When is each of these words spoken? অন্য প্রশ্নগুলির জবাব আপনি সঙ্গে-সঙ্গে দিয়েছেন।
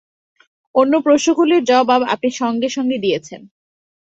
অন্য 0.75 0.93
প্রশ্নগুলির 1.01 1.63
জবাব 1.63 2.01
আপনি 2.13 2.29
সঙ্গে-সঙ্গে 2.41 2.97
দিয়েছেন। 2.97 3.41